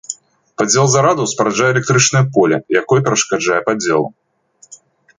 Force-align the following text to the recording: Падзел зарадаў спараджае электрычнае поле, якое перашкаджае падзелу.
Падзел 0.61 0.87
зарадаў 0.93 1.29
спараджае 1.33 1.69
электрычнае 1.75 2.23
поле, 2.39 2.55
якое 2.83 2.99
перашкаджае 3.07 3.61
падзелу. 3.71 4.07